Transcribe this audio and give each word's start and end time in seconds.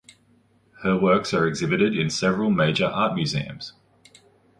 Her 0.81 0.97
works 0.97 1.31
are 1.31 1.45
exhibited 1.45 1.95
in 1.95 2.09
several 2.09 2.49
major 2.49 2.85
art 2.87 3.13
museums. 3.13 3.73